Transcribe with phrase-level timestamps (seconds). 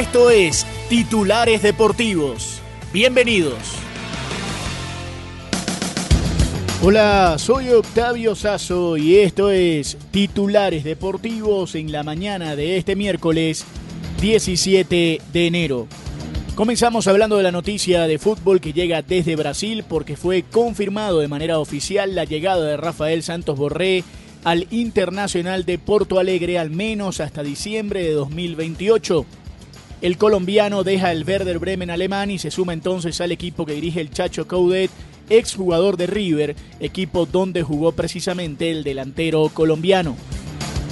[0.00, 2.62] Esto es Titulares Deportivos.
[2.90, 3.58] Bienvenidos.
[6.82, 13.66] Hola, soy Octavio Sazo y esto es Titulares Deportivos en la mañana de este miércoles
[14.22, 15.86] 17 de enero.
[16.54, 21.28] Comenzamos hablando de la noticia de fútbol que llega desde Brasil porque fue confirmado de
[21.28, 24.02] manera oficial la llegada de Rafael Santos Borré
[24.44, 29.26] al Internacional de Porto Alegre al menos hasta diciembre de 2028.
[30.00, 34.00] El colombiano deja el Werder Bremen alemán y se suma entonces al equipo que dirige
[34.00, 34.90] el Chacho Coudet,
[35.28, 40.16] exjugador de River, equipo donde jugó precisamente el delantero colombiano.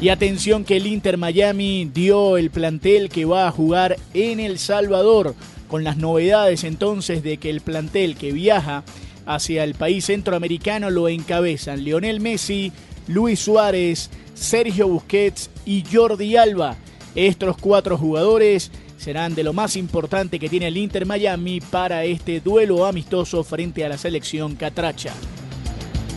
[0.00, 4.58] Y atención que el Inter Miami dio el plantel que va a jugar en El
[4.58, 5.34] Salvador,
[5.68, 8.84] con las novedades entonces de que el plantel que viaja
[9.26, 12.72] hacia el país centroamericano lo encabezan Lionel Messi,
[13.06, 16.76] Luis Suárez, Sergio Busquets y Jordi Alba.
[17.14, 18.72] Estos cuatro jugadores
[19.04, 23.84] serán de lo más importante que tiene el Inter Miami para este duelo amistoso frente
[23.84, 25.12] a la selección catracha.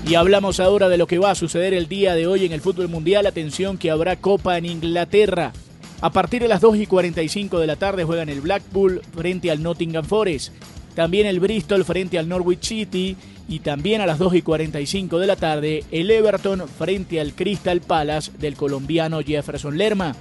[0.07, 2.61] Y hablamos ahora de lo que va a suceder el día de hoy en el
[2.61, 3.25] fútbol mundial.
[3.25, 5.51] Atención que habrá Copa en Inglaterra.
[5.99, 9.61] A partir de las 2 y 45 de la tarde juegan el Blackpool frente al
[9.61, 10.53] Nottingham Forest.
[10.95, 13.17] También el Bristol frente al Norwich City.
[13.49, 17.81] Y también a las 2 y 45 de la tarde el Everton frente al Crystal
[17.81, 20.15] Palace del colombiano Jefferson Lerma.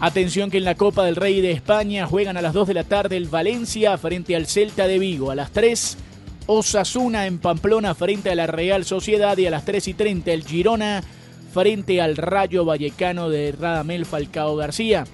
[0.00, 2.84] Atención que en la Copa del Rey de España juegan a las 2 de la
[2.84, 5.30] tarde el Valencia frente al Celta de Vigo.
[5.30, 5.96] A las 3,
[6.46, 9.38] Osasuna en Pamplona frente a la Real Sociedad.
[9.38, 11.02] Y a las 3 y 30 el Girona
[11.52, 15.04] frente al Rayo Vallecano de Radamel Falcao García.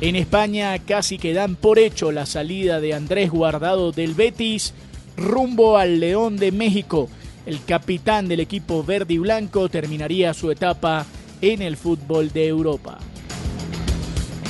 [0.00, 4.74] En España casi quedan por hecho la salida de Andrés Guardado del Betis
[5.16, 7.08] rumbo al León de México.
[7.46, 11.06] El capitán del equipo verde y blanco terminaría su etapa
[11.40, 12.98] en el fútbol de Europa.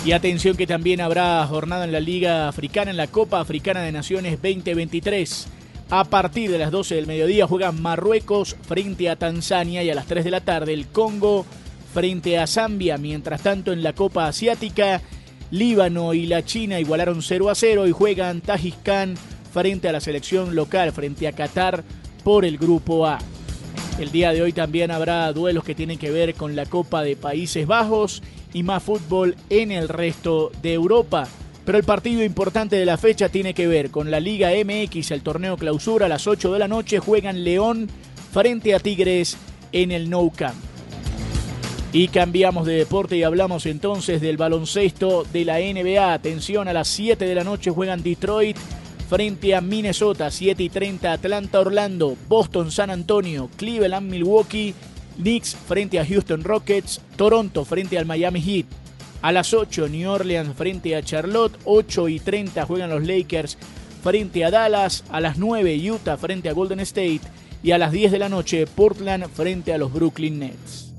[0.03, 3.93] Y atención que también habrá jornada en la Liga Africana, en la Copa Africana de
[3.93, 5.47] Naciones 2023.
[5.91, 10.07] A partir de las 12 del mediodía juegan Marruecos frente a Tanzania y a las
[10.07, 11.45] 3 de la tarde el Congo
[11.93, 12.97] frente a Zambia.
[12.97, 15.03] Mientras tanto en la Copa Asiática,
[15.51, 19.17] Líbano y la China igualaron 0 a 0 y juegan Tajikistán
[19.53, 21.85] frente a la selección local, frente a Qatar
[22.25, 23.19] por el Grupo A.
[23.99, 27.17] El día de hoy también habrá duelos que tienen que ver con la Copa de
[27.17, 28.23] Países Bajos
[28.53, 31.29] y más fútbol en el resto de Europa.
[31.65, 35.23] Pero el partido importante de la fecha tiene que ver con la Liga MX, el
[35.23, 37.89] torneo clausura a las 8 de la noche juegan León
[38.33, 39.37] frente a Tigres
[39.73, 40.57] en el Nou Camp.
[41.93, 46.13] Y cambiamos de deporte y hablamos entonces del baloncesto de la NBA.
[46.13, 48.57] Atención, a las 7 de la noche juegan Detroit
[49.09, 54.73] frente a Minnesota, 7 y 30 Atlanta Orlando, Boston San Antonio, Cleveland Milwaukee
[55.17, 58.67] Knicks frente a Houston Rockets, Toronto frente al Miami Heat.
[59.23, 63.59] A las 8, New Orleans frente a Charlotte, 8 y 30 juegan los Lakers
[64.03, 67.21] frente a Dallas, a las 9 Utah frente a Golden State
[67.63, 70.91] y a las 10 de la noche Portland frente a los Brooklyn Nets.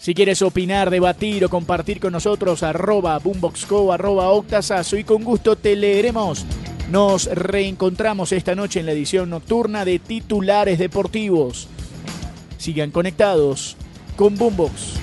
[0.00, 5.56] Si quieres opinar, debatir o compartir con nosotros, arroba boomboxco, arroba octasazo y con gusto
[5.56, 6.46] te leeremos.
[6.90, 11.68] Nos reencontramos esta noche en la edición nocturna de Titulares Deportivos.
[12.58, 13.76] Sigan conectados
[14.16, 14.99] con Boombox.